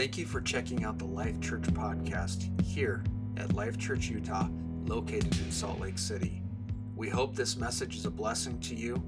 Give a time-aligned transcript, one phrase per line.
[0.00, 3.04] Thank you for checking out the Life Church podcast here
[3.36, 4.48] at Life Church Utah,
[4.86, 6.40] located in Salt Lake City.
[6.96, 9.04] We hope this message is a blessing to you.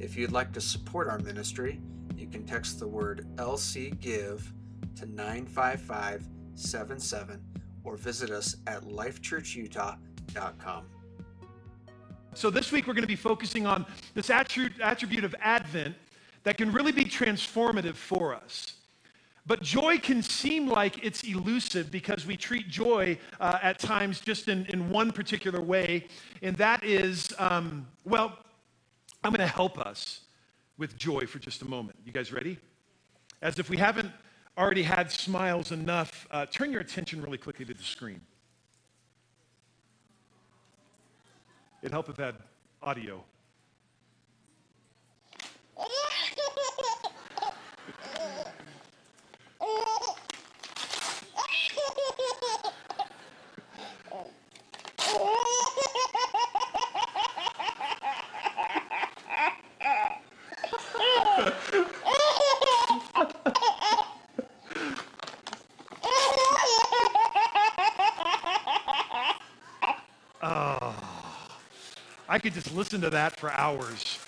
[0.00, 1.80] If you'd like to support our ministry,
[2.16, 4.52] you can text the word LC Give
[4.96, 7.40] to 95577
[7.84, 10.84] or visit us at lifechurchutah.com.
[12.34, 15.94] So, this week we're going to be focusing on this attribute of Advent
[16.42, 18.78] that can really be transformative for us.
[19.44, 24.46] But joy can seem like it's elusive because we treat joy uh, at times just
[24.48, 26.06] in, in one particular way,
[26.42, 28.38] and that is, um, well,
[29.24, 30.20] I'm going to help us
[30.78, 31.98] with joy for just a moment.
[32.04, 32.56] You guys ready?
[33.40, 34.12] As if we haven't
[34.56, 38.20] already had smiles enough, uh, turn your attention really quickly to the screen.
[41.82, 42.36] It'd help if had
[42.80, 43.24] audio.
[72.42, 74.18] Could just listen to that for hours.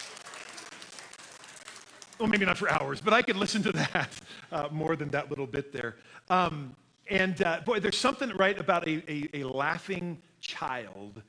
[2.19, 4.11] Well, maybe not for hours, but I could listen to that
[4.53, 5.97] uh, more than that little bit there.
[6.31, 6.77] Um,
[7.11, 11.23] and uh, boy, there's something right about a, a, a, laughing child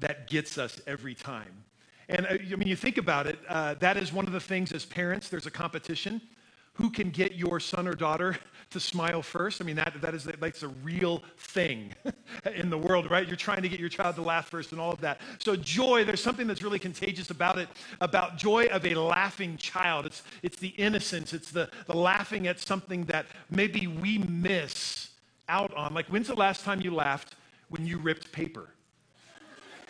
[0.00, 1.52] that gets us every time.
[2.08, 4.72] And uh, I mean, you think about it, uh, that is one of the things
[4.72, 6.20] as parents, there's a competition.
[6.74, 8.36] Who can get your son or daughter
[8.74, 9.62] to smile first.
[9.62, 11.92] I mean, that, that is that's a real thing
[12.54, 13.26] in the world, right?
[13.26, 15.20] You're trying to get your child to laugh first and all of that.
[15.38, 17.68] So joy, there's something that's really contagious about it,
[18.00, 20.06] about joy of a laughing child.
[20.06, 25.10] It's, it's the innocence, it's the, the laughing at something that maybe we miss
[25.48, 25.94] out on.
[25.94, 27.36] Like, when's the last time you laughed
[27.68, 28.70] when you ripped paper?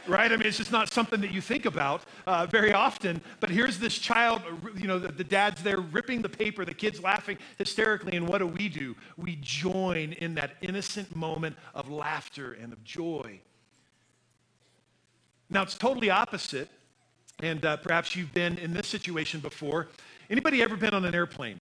[0.07, 0.31] Right?
[0.31, 3.21] I mean, it's just not something that you think about uh, very often.
[3.41, 4.43] But here's this child,
[4.77, 8.39] you know, the, the, dad's there ripping the paper, the kid's laughing hysterically, and what
[8.39, 8.95] do we do?
[9.17, 13.41] We join in that innocent moment of laughter and of joy.
[15.51, 16.69] Now, it's totally opposite,
[17.41, 19.89] and uh, perhaps you've been in this situation before.
[20.31, 21.61] Anybody ever been on an airplane?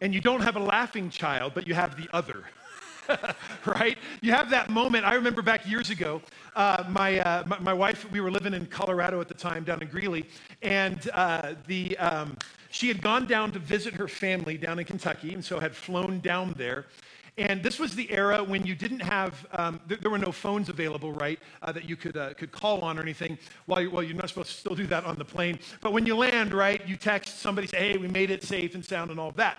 [0.00, 2.44] And you don't have a laughing child, but you have the other.
[3.66, 3.98] right?
[4.20, 5.04] You have that moment.
[5.04, 6.22] I remember back years ago,
[6.54, 9.82] uh, my, uh, my, my, wife, we were living in Colorado at the time, down
[9.82, 10.24] in Greeley,
[10.62, 12.36] and uh, the, um,
[12.70, 16.20] she had gone down to visit her family down in Kentucky, and so had flown
[16.20, 16.86] down there.
[17.38, 20.70] And this was the era when you didn't have, um, th- there were no phones
[20.70, 23.36] available, right, uh, that you could, uh, could call on or anything.
[23.66, 25.58] While you're, well, you're not supposed to still do that on the plane.
[25.82, 28.82] But when you land, right, you text somebody, say, hey, we made it safe and
[28.82, 29.58] sound and all of that.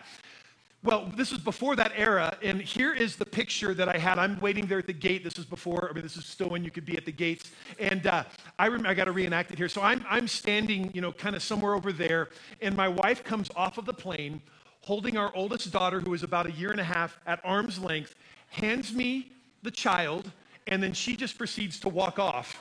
[0.83, 4.19] Well, this is before that era, and here is the picture that I had.
[4.19, 5.23] I'm waiting there at the gate.
[5.23, 7.51] This is before, I mean, this is still when you could be at the gates.
[7.79, 8.23] And uh,
[8.59, 9.69] I I got to reenact it here.
[9.69, 12.29] So I'm, I'm standing, you know, kind of somewhere over there,
[12.61, 14.41] and my wife comes off of the plane
[14.81, 18.15] holding our oldest daughter, who is about a year and a half, at arm's length,
[18.49, 19.29] hands me
[19.61, 20.31] the child,
[20.67, 22.57] and then she just proceeds to walk off.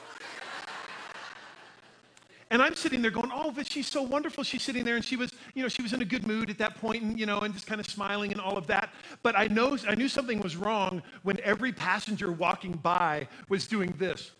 [2.49, 4.43] And I'm sitting there going, oh, but she's so wonderful.
[4.43, 6.57] She's sitting there and she was, you know, she was in a good mood at
[6.59, 8.93] that point and, you know, and just kind of smiling and all of that.
[9.21, 13.93] But I know, I knew something was wrong when every passenger walking by was doing
[13.97, 14.31] this.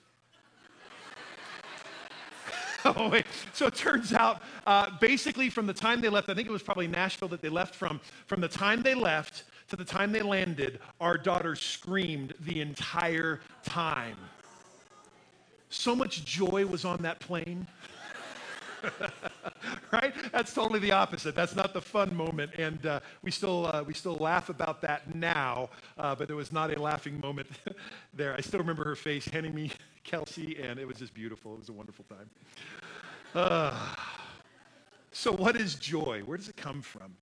[2.86, 3.26] oh, wait.
[3.54, 6.64] So it turns out, uh, basically, from the time they left, I think it was
[6.64, 10.22] probably Nashville that they left from, from the time they left to the time they
[10.22, 14.16] landed, our daughter screamed the entire time.
[15.70, 17.68] So much joy was on that plane.
[19.92, 20.14] right?
[20.32, 21.36] That's totally the opposite.
[21.36, 25.16] That's not the fun moment, and uh, we still uh, we still laugh about that
[25.16, 25.70] now.
[25.98, 27.48] Uh, but there was not a laughing moment
[28.14, 28.34] there.
[28.36, 29.72] I still remember her face handing me
[30.04, 31.54] Kelsey, and it was just beautiful.
[31.54, 32.30] It was a wonderful time.
[33.36, 33.96] Uh,
[35.12, 36.22] so, what is joy?
[36.26, 37.16] Where does it come from?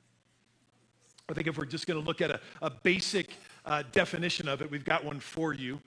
[1.28, 3.32] I think if we're just going to look at a, a basic
[3.66, 5.80] uh, definition of it, we've got one for you.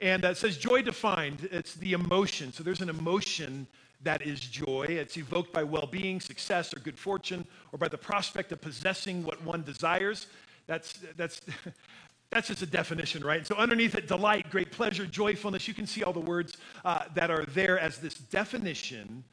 [0.00, 2.52] And uh, it says joy defined, it's the emotion.
[2.52, 3.66] So there's an emotion
[4.02, 4.86] that is joy.
[4.88, 9.24] It's evoked by well being, success, or good fortune, or by the prospect of possessing
[9.24, 10.26] what one desires.
[10.66, 11.40] That's, that's,
[12.30, 13.46] that's just a definition, right?
[13.46, 15.66] So underneath it, delight, great pleasure, joyfulness.
[15.68, 19.24] You can see all the words uh, that are there as this definition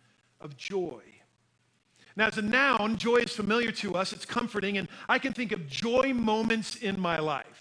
[0.42, 1.02] of joy.
[2.16, 5.52] Now, as a noun, joy is familiar to us, it's comforting, and I can think
[5.52, 7.53] of joy moments in my life.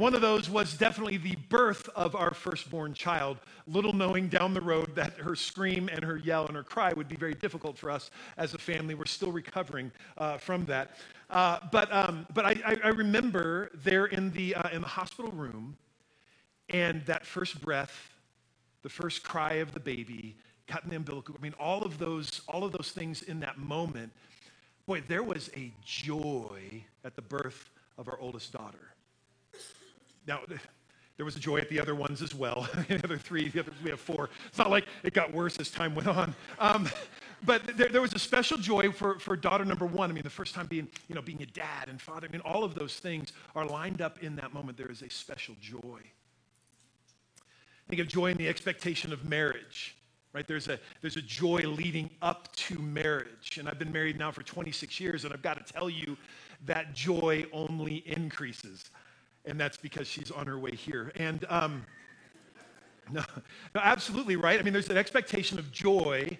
[0.00, 3.36] One of those was definitely the birth of our firstborn child,
[3.66, 7.06] little knowing down the road that her scream and her yell and her cry would
[7.06, 8.94] be very difficult for us as a family.
[8.94, 10.96] We're still recovering uh, from that.
[11.28, 15.76] Uh, but um, but I, I, remember there in the, uh, in the hospital room
[16.70, 18.14] and that first breath,
[18.82, 20.34] the first cry of the baby,
[20.66, 21.34] cutting the umbilical.
[21.38, 24.12] I mean, all of those, all of those things in that moment.
[24.86, 27.68] Boy, there was a joy at the birth
[27.98, 28.94] of our oldest daughter.
[30.30, 30.42] Now,
[31.16, 32.68] there was a joy at the other ones as well.
[32.88, 34.30] the other three, the we have four.
[34.46, 36.36] It's not like it got worse as time went on.
[36.60, 36.88] Um,
[37.42, 40.08] but there, there, was a special joy for, for daughter number one.
[40.08, 42.28] I mean, the first time being, you know, being a dad and father.
[42.28, 44.78] I mean, all of those things are lined up in that moment.
[44.78, 46.00] There is a special joy.
[47.88, 49.96] Think of joy in the expectation of marriage
[50.32, 54.30] right there's a there's a joy leading up to marriage and i've been married now
[54.30, 56.16] for 26 years and i've got to tell you
[56.64, 58.90] that joy only increases
[59.44, 61.84] and that's because she's on her way here and um,
[63.12, 63.22] no,
[63.74, 66.36] no absolutely right i mean there's an expectation of joy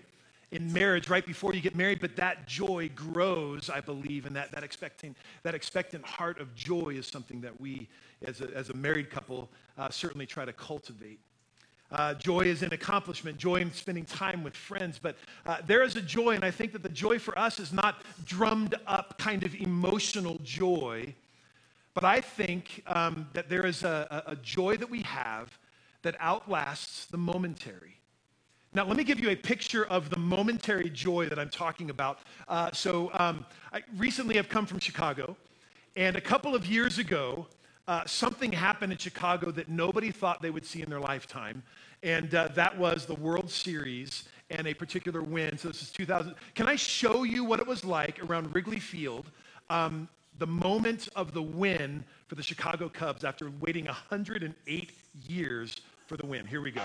[0.52, 4.50] in marriage right before you get married but that joy grows i believe and that,
[4.52, 7.88] that expecting that expectant heart of joy is something that we
[8.26, 9.48] as a, as a married couple
[9.78, 11.20] uh, certainly try to cultivate
[11.92, 14.98] uh, joy is in accomplishment, joy in spending time with friends.
[15.00, 17.72] But uh, there is a joy, and I think that the joy for us is
[17.72, 21.14] not drummed up kind of emotional joy.
[21.94, 25.58] But I think um, that there is a, a joy that we have
[26.02, 28.00] that outlasts the momentary.
[28.72, 32.20] Now, let me give you a picture of the momentary joy that I'm talking about.
[32.46, 35.36] Uh, so, um, I recently have come from Chicago,
[35.96, 37.48] and a couple of years ago,
[37.88, 41.64] uh, something happened in Chicago that nobody thought they would see in their lifetime,
[42.04, 45.58] and uh, that was the World Series and a particular win.
[45.58, 46.36] So this is 2000.
[46.54, 49.30] Can I show you what it was like around Wrigley Field,
[49.68, 50.08] um,
[50.40, 54.90] the moment of the win for the Chicago Cubs after waiting 108
[55.28, 55.76] years
[56.06, 56.46] for the win?
[56.46, 56.82] Here we go.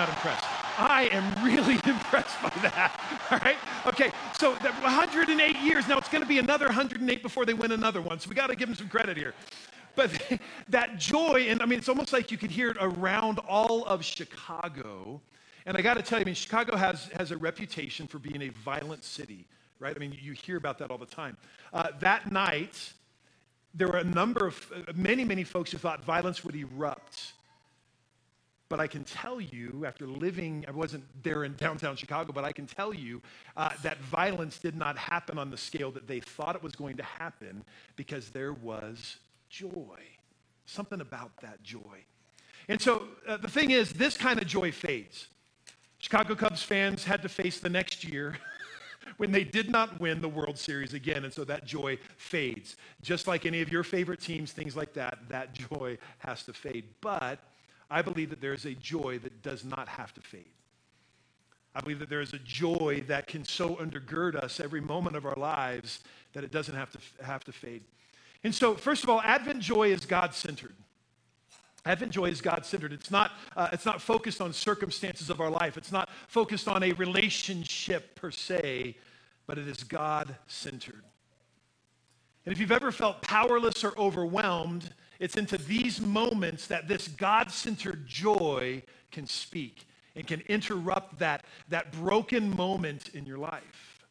[0.00, 0.44] not impressed.
[0.78, 2.90] I am really impressed by that.
[3.30, 3.58] All right?
[3.86, 5.88] Okay, so 108 years.
[5.88, 8.18] Now it's going to be another 108 before they win another one.
[8.18, 9.34] So we got to give them some credit here.
[9.96, 10.10] But
[10.68, 14.04] that joy, and I mean, it's almost like you could hear it around all of
[14.04, 15.20] Chicago.
[15.66, 18.42] And I got to tell you, I mean, Chicago has, has a reputation for being
[18.42, 19.46] a violent city,
[19.78, 19.94] right?
[19.94, 21.36] I mean, you hear about that all the time.
[21.72, 22.92] Uh, that night,
[23.74, 27.32] there were a number of, uh, many, many folks who thought violence would erupt
[28.70, 32.52] but I can tell you, after living, I wasn't there in downtown Chicago, but I
[32.52, 33.20] can tell you
[33.56, 36.96] uh, that violence did not happen on the scale that they thought it was going
[36.96, 37.64] to happen
[37.96, 39.16] because there was
[39.50, 39.98] joy.
[40.66, 42.04] Something about that joy.
[42.68, 45.26] And so uh, the thing is, this kind of joy fades.
[45.98, 48.38] Chicago Cubs fans had to face the next year
[49.16, 51.24] when they did not win the World Series again.
[51.24, 52.76] And so that joy fades.
[53.02, 56.84] Just like any of your favorite teams, things like that, that joy has to fade.
[57.00, 57.40] But
[57.90, 60.44] I believe that there is a joy that does not have to fade.
[61.74, 65.24] I believe that there is a joy that can so undergird us every moment of
[65.24, 66.00] our lives
[66.32, 67.82] that it doesn't have to, have to fade.
[68.42, 70.74] And so, first of all, Advent joy is God centered.
[71.84, 72.92] Advent joy is God centered.
[72.92, 76.82] It's not, uh, it's not focused on circumstances of our life, it's not focused on
[76.82, 78.96] a relationship per se,
[79.46, 81.02] but it is God centered.
[82.44, 87.50] And if you've ever felt powerless or overwhelmed, it's into these moments that this God
[87.50, 89.86] centered joy can speak
[90.16, 94.06] and can interrupt that, that broken moment in your life.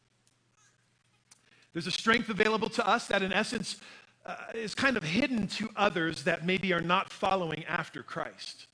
[1.72, 3.76] There's a strength available to us that, in essence,
[4.24, 8.66] uh, is kind of hidden to others that maybe are not following after Christ.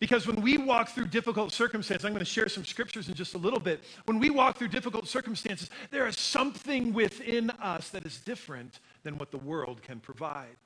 [0.00, 3.34] Because when we walk through difficult circumstances, I'm going to share some scriptures in just
[3.34, 3.82] a little bit.
[4.06, 9.18] When we walk through difficult circumstances, there is something within us that is different than
[9.18, 10.56] what the world can provide.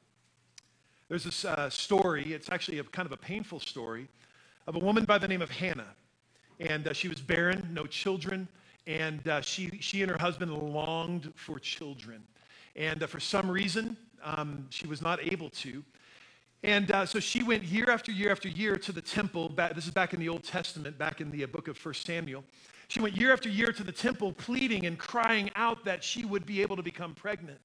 [1.08, 4.08] There's this uh, story, it's actually a kind of a painful story,
[4.66, 5.94] of a woman by the name of Hannah.
[6.60, 8.46] And uh, she was barren, no children,
[8.86, 12.22] and uh, she, she and her husband longed for children.
[12.76, 15.82] And uh, for some reason, um, she was not able to.
[16.62, 19.48] And uh, so she went year after year after year to the temple.
[19.48, 21.94] Back, this is back in the Old Testament, back in the uh, book of 1
[21.94, 22.44] Samuel.
[22.88, 26.44] She went year after year to the temple, pleading and crying out that she would
[26.44, 27.60] be able to become pregnant.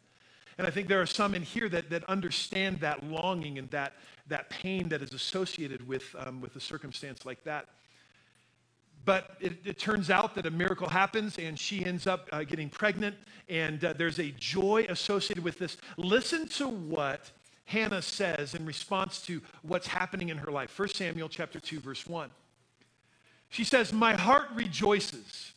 [0.57, 3.93] And I think there are some in here that, that understand that longing and that,
[4.27, 7.67] that pain that is associated with, um, with a circumstance like that.
[9.05, 12.69] But it, it, turns out that a miracle happens and she ends up uh, getting
[12.69, 13.15] pregnant,
[13.49, 15.75] and uh, there's a joy associated with this.
[15.97, 17.31] Listen to what
[17.65, 20.77] Hannah says in response to what's happening in her life.
[20.77, 22.29] 1 Samuel chapter 2 verse 1.
[23.49, 25.51] She says, "My heart rejoices."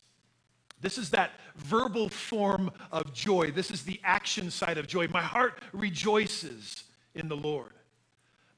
[0.80, 3.50] This is that verbal form of joy.
[3.50, 5.08] This is the action side of joy.
[5.08, 7.72] My heart rejoices in the Lord.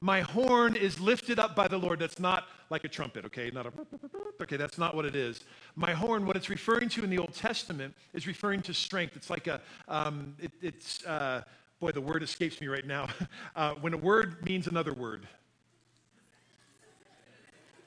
[0.01, 1.99] My horn is lifted up by the Lord.
[1.99, 3.51] That's not like a trumpet, okay?
[3.53, 3.71] Not a
[4.41, 5.43] okay, that's not what it is.
[5.75, 9.15] My horn, what it's referring to in the Old Testament, is referring to strength.
[9.15, 11.43] It's like a, um, it, it's, uh,
[11.79, 13.07] boy, the word escapes me right now.
[13.55, 15.27] Uh, when a word means another word.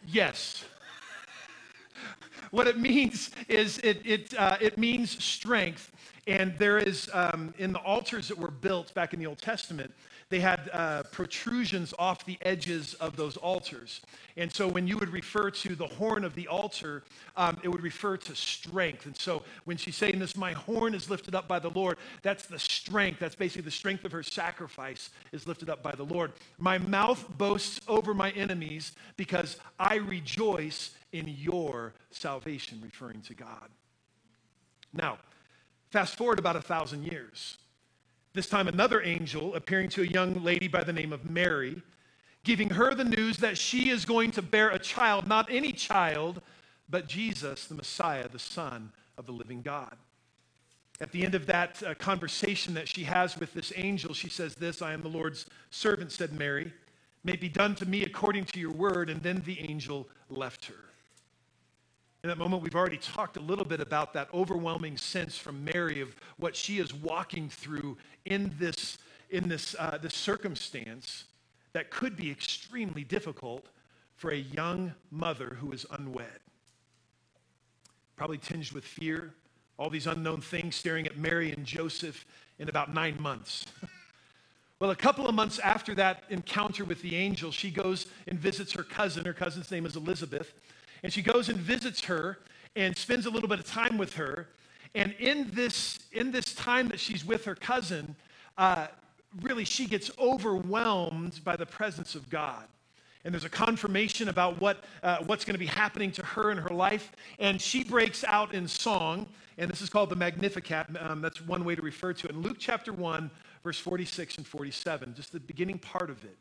[0.06, 0.64] Yes.
[2.50, 5.92] What it means is it, it, uh, it means strength.
[6.26, 9.92] And there is, um, in the altars that were built back in the Old Testament,
[10.32, 14.00] they had uh, protrusions off the edges of those altars.
[14.38, 17.02] And so when you would refer to the horn of the altar,
[17.37, 19.04] um, it would refer to strength.
[19.04, 22.46] And so when she's saying this, my horn is lifted up by the Lord, that's
[22.46, 23.18] the strength.
[23.18, 26.32] That's basically the strength of her sacrifice is lifted up by the Lord.
[26.58, 33.69] My mouth boasts over my enemies because I rejoice in your salvation, referring to God.
[34.92, 35.19] Now,
[35.90, 37.59] fast forward about a thousand years.
[38.35, 41.83] This time, another angel appearing to a young lady by the name of Mary,
[42.45, 46.40] giving her the news that she is going to bear a child, not any child,
[46.88, 49.97] but Jesus, the Messiah, the Son of the living God.
[51.00, 54.54] At the end of that uh, conversation that she has with this angel, she says,
[54.54, 56.73] This, I am the Lord's servant, said Mary.
[57.25, 59.11] May it be done to me according to your word.
[59.11, 60.91] And then the angel left her.
[62.25, 66.00] In that moment, we've already talked a little bit about that overwhelming sense from Mary
[66.00, 68.99] of what she is walking through in this,
[69.31, 71.25] in this, uh, this circumstance
[71.73, 73.67] that could be extremely difficult
[74.14, 76.38] for a young mother who is unwed.
[78.14, 79.35] Probably tinged with fear,
[79.76, 82.25] all these unknown things staring at Mary and Joseph
[82.61, 83.67] in about nine months.
[84.79, 88.71] well, a couple of months after that encounter with the angel, she goes and visits
[88.75, 89.25] her cousin.
[89.25, 90.55] Her cousin's name is Elizabeth.
[91.02, 92.38] And she goes and visits her
[92.76, 94.49] and spends a little bit of time with her.
[94.94, 98.14] And in this, in this time that she's with her cousin,
[98.59, 98.88] uh,
[99.40, 102.64] really she gets overwhelmed by the presence of God.
[103.25, 106.59] And there's a confirmation about what, uh, what's going to be happening to her in
[106.59, 107.12] her life.
[107.38, 109.28] And she breaks out in song,
[109.59, 110.88] and this is called the Magnificat.
[110.99, 112.32] Um, that's one way to refer to it.
[112.32, 113.30] In Luke chapter 1,
[113.62, 116.37] verse 46 and 47, just the beginning part of it.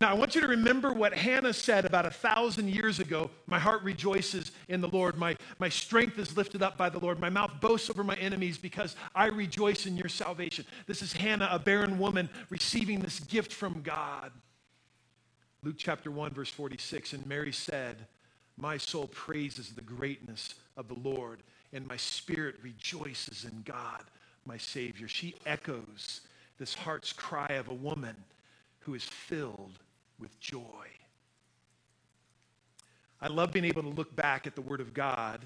[0.00, 3.30] Now, I want you to remember what Hannah said about a thousand years ago.
[3.48, 5.18] My heart rejoices in the Lord.
[5.18, 7.18] My, my strength is lifted up by the Lord.
[7.18, 10.64] My mouth boasts over my enemies because I rejoice in your salvation.
[10.86, 14.30] This is Hannah, a barren woman, receiving this gift from God.
[15.64, 17.14] Luke chapter 1, verse 46.
[17.14, 17.96] And Mary said,
[18.56, 21.40] My soul praises the greatness of the Lord,
[21.72, 24.04] and my spirit rejoices in God,
[24.46, 25.08] my Savior.
[25.08, 26.20] She echoes
[26.56, 28.14] this heart's cry of a woman
[28.78, 29.80] who is filled
[30.18, 30.86] with joy.
[33.20, 35.44] I love being able to look back at the Word of God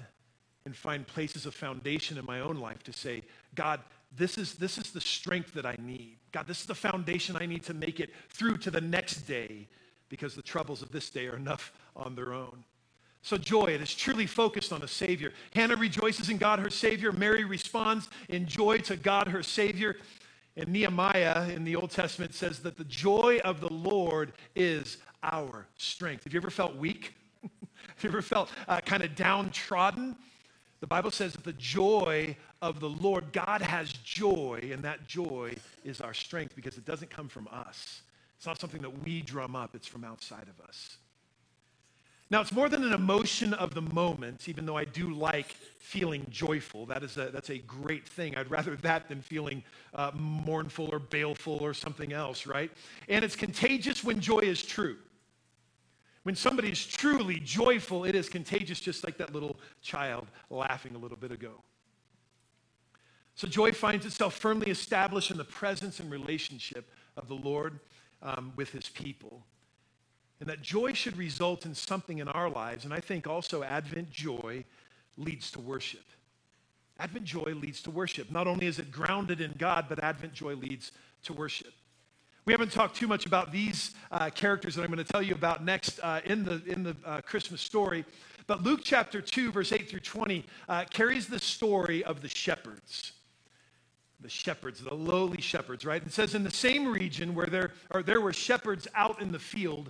[0.65, 3.23] and find places of foundation in my own life to say,
[3.55, 3.79] God,
[4.15, 6.17] this is, this is the strength that I need.
[6.31, 9.67] God, this is the foundation I need to make it through to the next day
[10.09, 12.63] because the troubles of this day are enough on their own.
[13.23, 15.31] So, joy, it is truly focused on a Savior.
[15.55, 17.13] Hannah rejoices in God, her Savior.
[17.13, 19.95] Mary responds in joy to God, her Savior.
[20.55, 25.65] And Nehemiah in the Old Testament says that the joy of the Lord is our
[25.77, 26.25] strength.
[26.25, 27.15] Have you ever felt weak?
[27.41, 30.15] Have you ever felt uh, kind of downtrodden?
[30.79, 35.55] The Bible says that the joy of the Lord, God has joy, and that joy
[35.83, 38.01] is our strength because it doesn't come from us.
[38.37, 40.97] It's not something that we drum up, it's from outside of us.
[42.33, 46.25] Now, it's more than an emotion of the moment, even though I do like feeling
[46.31, 46.87] joyful.
[46.87, 48.35] That is a, that's a great thing.
[48.35, 49.61] I'd rather that than feeling
[49.93, 52.71] uh, mournful or baleful or something else, right?
[53.07, 54.97] And it's contagious when joy is true.
[56.23, 60.97] When somebody is truly joyful, it is contagious, just like that little child laughing a
[60.97, 61.61] little bit ago.
[63.35, 67.79] So joy finds itself firmly established in the presence and relationship of the Lord
[68.23, 69.45] um, with his people.
[70.43, 72.83] And that joy should result in something in our lives.
[72.83, 74.65] And I think also Advent joy
[75.15, 76.03] leads to worship.
[76.99, 78.29] Advent joy leads to worship.
[78.29, 80.91] Not only is it grounded in God, but Advent joy leads
[81.23, 81.71] to worship.
[82.43, 85.33] We haven't talked too much about these uh, characters that I'm going to tell you
[85.33, 88.03] about next uh, in the, in the uh, Christmas story.
[88.45, 93.13] But Luke chapter 2, verse 8 through 20, uh, carries the story of the shepherds.
[94.19, 96.05] The shepherds, the lowly shepherds, right?
[96.05, 99.39] It says, in the same region where there, or there were shepherds out in the
[99.39, 99.89] field,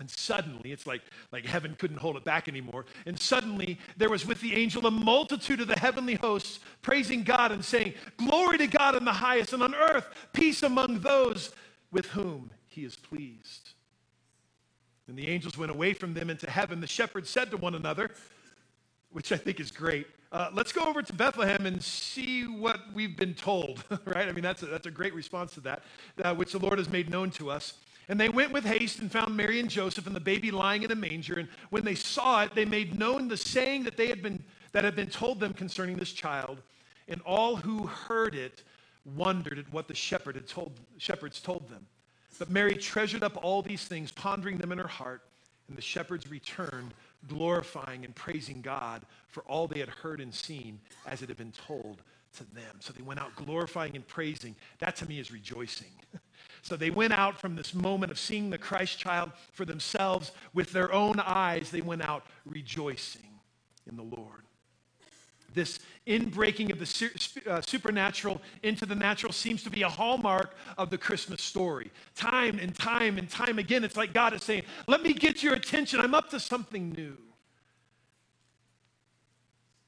[0.00, 2.86] And suddenly, it's like, like heaven couldn't hold it back anymore.
[3.04, 7.52] And suddenly, there was with the angel a multitude of the heavenly hosts praising God
[7.52, 11.52] and saying, Glory to God in the highest, and on earth, peace among those
[11.90, 13.70] with whom he is pleased.
[15.08, 16.80] And the angels went away from them into heaven.
[16.80, 18.10] The shepherds said to one another,
[19.10, 23.16] which I think is great, uh, let's go over to Bethlehem and see what we've
[23.18, 24.26] been told, right?
[24.26, 25.82] I mean, that's a, that's a great response to that,
[26.24, 27.74] uh, which the Lord has made known to us.
[28.08, 30.90] And they went with haste and found Mary and Joseph and the baby lying in
[30.90, 31.38] a manger.
[31.38, 34.42] And when they saw it, they made known the saying that they had been
[34.72, 36.62] that had been told them concerning this child.
[37.08, 38.62] And all who heard it
[39.04, 41.86] wondered at what the shepherd had told, shepherds told them.
[42.38, 45.22] But Mary treasured up all these things, pondering them in her heart.
[45.68, 46.94] And the shepherds returned,
[47.28, 51.52] glorifying and praising God for all they had heard and seen as it had been
[51.52, 52.02] told
[52.36, 52.76] to them.
[52.80, 54.56] So they went out glorifying and praising.
[54.78, 55.92] That to me is rejoicing.
[56.62, 60.72] so they went out from this moment of seeing the Christ child for themselves with
[60.72, 61.70] their own eyes.
[61.70, 63.28] They went out rejoicing
[63.88, 64.42] in the Lord.
[65.54, 70.88] This inbreaking of the uh, supernatural into the natural seems to be a hallmark of
[70.88, 71.90] the Christmas story.
[72.14, 75.54] Time and time and time again, it's like God is saying, Let me get your
[75.54, 76.00] attention.
[76.00, 77.18] I'm up to something new.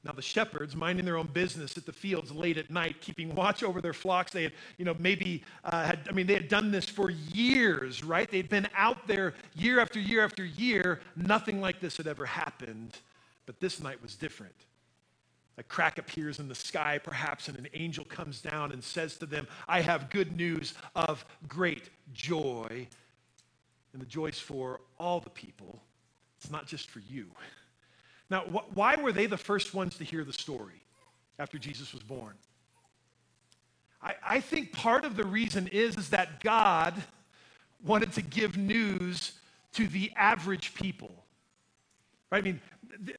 [0.05, 3.63] Now, the shepherds, minding their own business at the fields late at night, keeping watch
[3.63, 6.71] over their flocks, they had, you know, maybe uh, had, I mean, they had done
[6.71, 8.29] this for years, right?
[8.29, 10.99] They'd been out there year after year after year.
[11.15, 12.99] Nothing like this had ever happened.
[13.47, 14.53] But this night was different.
[15.57, 19.25] A crack appears in the sky, perhaps, and an angel comes down and says to
[19.25, 22.87] them, I have good news of great joy.
[23.93, 25.81] And the joy is for all the people,
[26.37, 27.25] it's not just for you.
[28.29, 30.81] Now, wh- why were they the first ones to hear the story
[31.39, 32.33] after Jesus was born?
[34.01, 36.93] I, I think part of the reason is, is that God
[37.83, 39.33] wanted to give news
[39.73, 41.25] to the average people.
[42.31, 42.39] Right?
[42.39, 42.61] I mean,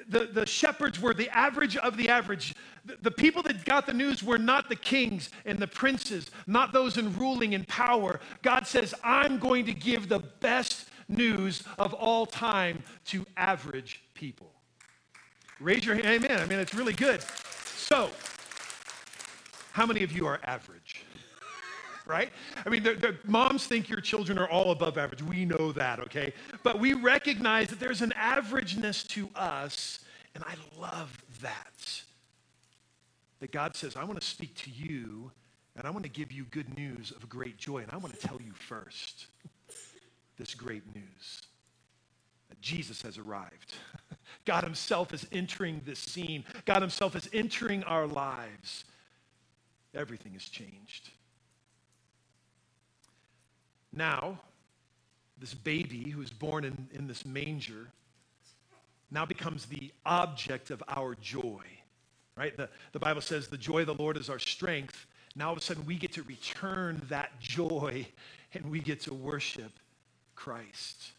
[0.08, 2.54] the, the shepherds were the average of the average.
[2.84, 6.72] The, the people that got the news were not the kings and the princes, not
[6.72, 8.20] those in ruling and power.
[8.42, 14.55] God says, I'm going to give the best news of all time to average people.
[15.58, 16.06] Raise your hand.
[16.24, 16.38] Amen.
[16.38, 17.22] I mean, it's really good.
[17.76, 18.10] So,
[19.72, 21.04] how many of you are average?
[22.06, 22.30] right?
[22.64, 25.22] I mean, the, the moms think your children are all above average.
[25.22, 26.32] We know that, okay?
[26.62, 30.00] But we recognize that there's an averageness to us,
[30.34, 32.02] and I love that.
[33.40, 35.32] That God says, I want to speak to you,
[35.74, 38.26] and I want to give you good news of great joy, and I want to
[38.26, 39.26] tell you first
[40.38, 41.42] this great news
[42.48, 43.74] that Jesus has arrived.
[44.46, 46.44] God Himself is entering this scene.
[46.64, 48.84] God Himself is entering our lives.
[49.94, 51.10] Everything has changed.
[53.92, 54.40] Now,
[55.38, 57.88] this baby who is born in, in this manger
[59.10, 61.62] now becomes the object of our joy.
[62.36, 62.56] Right?
[62.56, 65.06] The, the Bible says the joy of the Lord is our strength.
[65.34, 68.06] Now all of a sudden we get to return that joy
[68.54, 69.72] and we get to worship
[70.34, 71.12] Christ.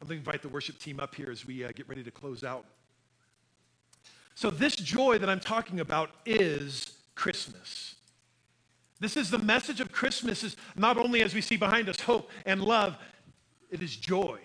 [0.00, 2.10] I'm going to invite the worship team up here as we uh, get ready to
[2.10, 2.64] close out.
[4.34, 7.96] So, this joy that I'm talking about is Christmas.
[8.98, 12.30] This is the message of Christmas is not only as we see behind us hope
[12.46, 12.96] and love,
[13.70, 14.38] it is joy.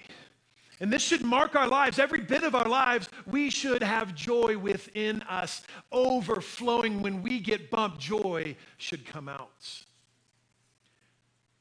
[0.82, 3.10] And this should mark our lives, every bit of our lives.
[3.26, 7.02] We should have joy within us, overflowing.
[7.02, 9.66] When we get bumped, joy should come out.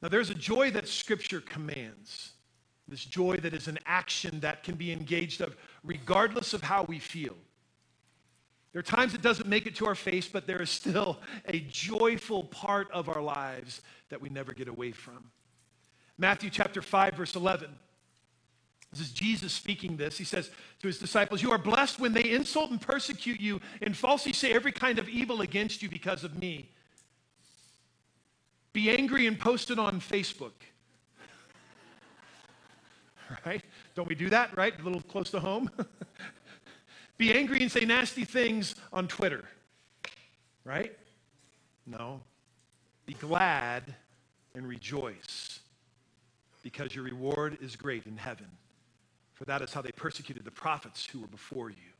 [0.01, 2.33] Now, there's a joy that Scripture commands.
[2.87, 6.99] This joy that is an action that can be engaged of regardless of how we
[6.99, 7.35] feel.
[8.73, 11.61] There are times it doesn't make it to our face, but there is still a
[11.61, 15.31] joyful part of our lives that we never get away from.
[16.17, 17.69] Matthew chapter 5, verse 11.
[18.91, 20.17] This is Jesus speaking this.
[20.17, 23.95] He says to his disciples, You are blessed when they insult and persecute you and
[23.95, 26.69] falsely say every kind of evil against you because of me.
[28.71, 30.51] Be angry and post it on Facebook.
[33.45, 33.63] right?
[33.95, 34.77] Don't we do that, right?
[34.79, 35.69] A little close to home.
[37.17, 39.45] Be angry and say nasty things on Twitter,
[40.65, 40.97] right?
[41.85, 42.21] No.
[43.05, 43.95] Be glad
[44.53, 45.59] and rejoice
[46.63, 48.47] because your reward is great in heaven.
[49.33, 51.91] for that is how they persecuted the prophets who were before you.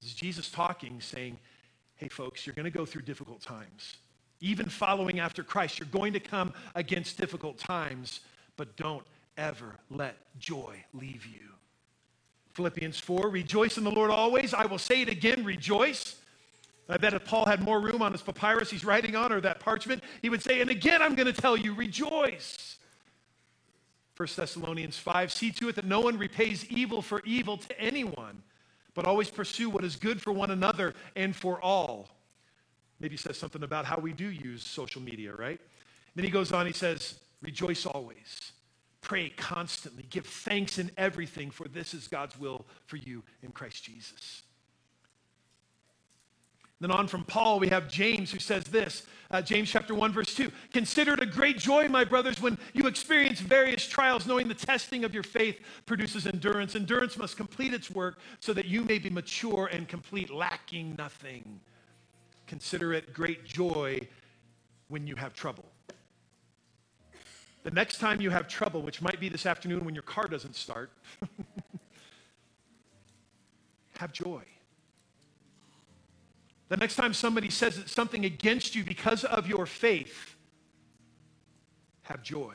[0.00, 1.38] This is Jesus talking, saying,
[1.96, 3.98] Hey, folks, you're going to go through difficult times.
[4.40, 8.20] Even following after Christ, you're going to come against difficult times,
[8.56, 9.04] but don't
[9.40, 11.48] ever let joy leave you.
[12.52, 14.54] Philippians 4 Rejoice in the Lord always.
[14.54, 16.16] I will say it again, rejoice.
[16.88, 19.60] I bet if Paul had more room on his papyrus he's writing on or that
[19.60, 22.78] parchment, he would say, And again, I'm going to tell you, rejoice.
[24.16, 28.42] 1 Thessalonians 5 See to it that no one repays evil for evil to anyone,
[28.94, 32.10] but always pursue what is good for one another and for all.
[32.98, 35.60] Maybe he says something about how we do use social media, right?
[36.16, 38.52] Then he goes on, he says, Rejoice always.
[39.00, 40.04] Pray constantly.
[40.10, 44.42] Give thanks in everything, for this is God's will for you in Christ Jesus.
[46.80, 50.34] Then on from Paul, we have James who says this uh, James chapter 1, verse
[50.34, 50.50] 2.
[50.72, 55.04] Consider it a great joy, my brothers, when you experience various trials, knowing the testing
[55.04, 56.74] of your faith produces endurance.
[56.74, 61.60] Endurance must complete its work so that you may be mature and complete, lacking nothing.
[62.48, 64.00] Consider it great joy
[64.88, 65.69] when you have trouble.
[67.62, 70.56] The next time you have trouble, which might be this afternoon when your car doesn't
[70.56, 70.90] start,
[73.98, 74.42] have joy.
[76.68, 80.36] The next time somebody says something against you because of your faith,
[82.02, 82.54] have joy.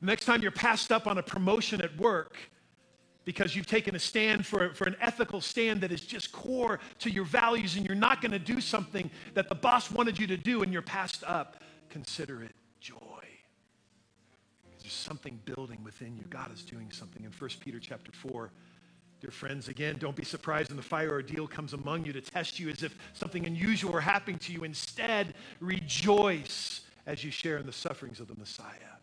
[0.00, 2.36] The next time you're passed up on a promotion at work
[3.24, 7.10] because you've taken a stand for, for an ethical stand that is just core to
[7.10, 10.36] your values and you're not going to do something that the boss wanted you to
[10.36, 12.54] do and you're passed up, consider it.
[14.92, 16.24] There's something building within you.
[16.28, 17.24] God is doing something.
[17.24, 18.50] In 1 Peter chapter 4,
[19.22, 22.58] Dear friends, again, don't be surprised when the fire ordeal comes among you to test
[22.60, 24.64] you as if something unusual were happening to you.
[24.64, 28.98] Instead, rejoice as you share in the sufferings of the Messiah.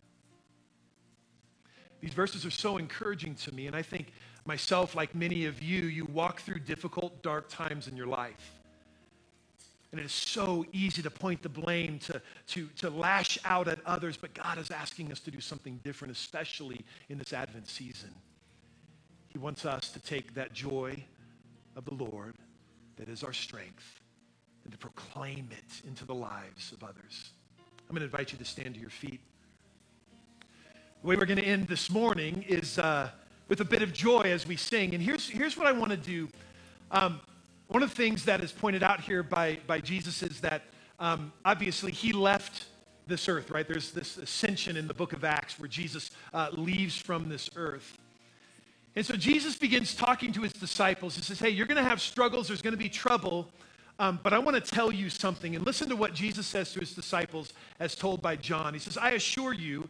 [2.02, 4.12] These verses are so encouraging to me, and I think
[4.46, 8.59] myself, like many of you, you walk through difficult, dark times in your life.
[9.92, 13.80] And it is so easy to point the blame, to, to, to lash out at
[13.86, 18.14] others, but God is asking us to do something different, especially in this Advent season.
[19.30, 21.04] He wants us to take that joy
[21.76, 22.36] of the Lord
[22.98, 24.02] that is our strength
[24.64, 27.32] and to proclaim it into the lives of others.
[27.58, 29.22] I'm going to invite you to stand to your feet.
[31.02, 33.10] The way we're going to end this morning is uh,
[33.48, 34.94] with a bit of joy as we sing.
[34.94, 36.28] And here's, here's what I want to do.
[36.92, 37.22] Um,
[37.70, 40.64] one of the things that is pointed out here by, by Jesus is that
[41.00, 42.66] um, obviously he left
[43.06, 43.68] this earth, right?
[43.68, 47.96] There's this ascension in the book of Acts where Jesus uh, leaves from this earth.
[48.96, 51.16] And so Jesus begins talking to his disciples.
[51.16, 53.48] He says, Hey, you're going to have struggles, there's going to be trouble,
[54.00, 55.56] um, but I want to tell you something.
[55.56, 58.74] And listen to what Jesus says to his disciples as told by John.
[58.74, 59.88] He says, I assure you,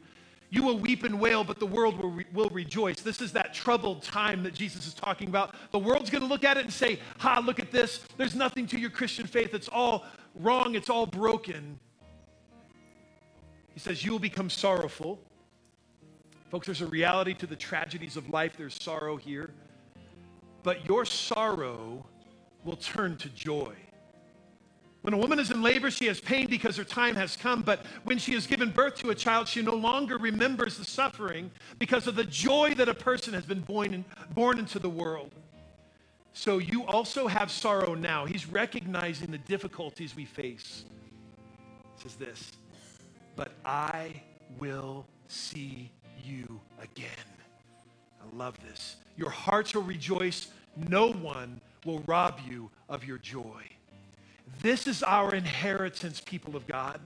[0.51, 3.01] you will weep and wail, but the world will, re- will rejoice.
[3.01, 5.53] This is that troubled time that Jesus is talking about.
[5.71, 8.01] The world's going to look at it and say, Ha, look at this.
[8.17, 9.53] There's nothing to your Christian faith.
[9.53, 11.79] It's all wrong, it's all broken.
[13.73, 15.19] He says, You will become sorrowful.
[16.49, 18.53] Folks, there's a reality to the tragedies of life.
[18.57, 19.51] There's sorrow here.
[20.63, 22.05] But your sorrow
[22.63, 23.73] will turn to joy.
[25.09, 27.63] When a woman is in labor, she has pain because her time has come.
[27.63, 31.49] But when she has given birth to a child, she no longer remembers the suffering
[31.79, 35.31] because of the joy that a person has been born, in, born into the world.
[36.33, 38.25] So you also have sorrow now.
[38.25, 40.85] He's recognizing the difficulties we face.
[41.95, 42.51] Says this,
[43.35, 44.21] but I
[44.59, 45.89] will see
[46.23, 47.09] you again.
[48.21, 48.97] I love this.
[49.17, 50.49] Your hearts will rejoice.
[50.77, 53.63] No one will rob you of your joy.
[54.61, 56.99] This is our inheritance, people of God,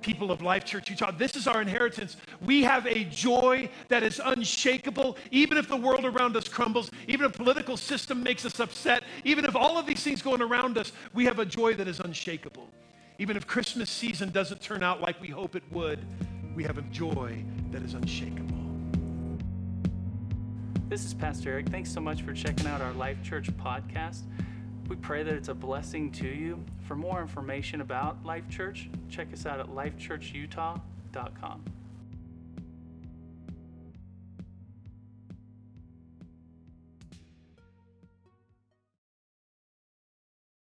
[0.00, 1.10] people of Life Church Utah.
[1.10, 2.16] This is our inheritance.
[2.40, 7.26] We have a joy that is unshakable, even if the world around us crumbles, even
[7.26, 10.92] if political system makes us upset, even if all of these things going around us,
[11.12, 12.68] we have a joy that is unshakable.
[13.18, 15.98] Even if Christmas season doesn't turn out like we hope it would,
[16.54, 18.46] we have a joy that is unshakable.
[20.88, 21.68] This is Pastor Eric.
[21.70, 24.22] Thanks so much for checking out our Life Church podcast.
[24.90, 26.58] We pray that it's a blessing to you.
[26.88, 31.62] For more information about Life Church, check us out at lifechurchutah.com.